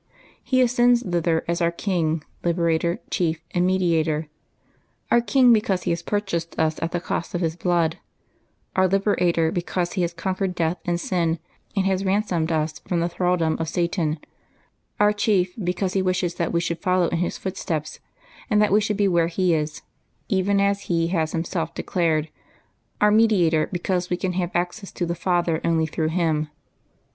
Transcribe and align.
He 0.43 0.61
ascends 0.63 1.03
thither 1.07 1.45
as 1.47 1.61
our 1.61 1.69
King, 1.71 2.23
Liberator, 2.43 2.97
Chief, 3.11 3.39
and 3.51 3.67
Medi 3.67 3.97
ator: 4.03 4.29
our 5.11 5.21
King, 5.21 5.53
because 5.53 5.83
He 5.83 5.91
has 5.91 6.01
purchased 6.01 6.57
us 6.57 6.79
at 6.81 6.91
the 6.91 6.99
cost 6.99 7.35
of 7.35 7.41
His 7.41 7.55
blood; 7.55 7.99
our 8.75 8.87
Liberator, 8.87 9.51
because 9.51 9.93
He 9.93 10.01
has 10.01 10.11
conquered 10.11 10.55
death 10.55 10.77
and 10.85 10.99
sin, 10.99 11.37
and 11.75 11.85
has 11.85 12.03
ransomed 12.03 12.51
us 12.51 12.79
from 12.79 12.99
the 12.99 13.09
thraldom 13.09 13.57
of 13.59 13.69
Satan; 13.69 14.17
our 14.99 15.13
Chief, 15.13 15.53
because 15.63 15.93
He 15.93 16.01
wishes 16.01 16.33
that 16.33 16.51
we 16.51 16.61
should 16.61 16.79
follow 16.81 17.07
in 17.09 17.19
His 17.19 17.37
footsteps, 17.37 17.99
and 18.49 18.59
that 18.59 18.71
we 18.73 18.81
should 18.81 18.97
be 18.97 19.07
where 19.07 19.27
He 19.27 19.53
is, 19.53 19.83
even 20.29 20.59
as 20.59 20.85
He 20.89 21.09
has 21.09 21.31
Himself 21.33 21.75
declared; 21.75 22.29
our 22.99 23.11
Mediator, 23.11 23.67
because 23.71 24.09
we 24.09 24.17
can 24.17 24.33
have 24.33 24.49
access 24.55 24.91
to 24.93 25.05
the 25.05 25.13
Father 25.13 25.61
only 25.63 25.85
through 25.85 26.09
Him. 26.09 26.49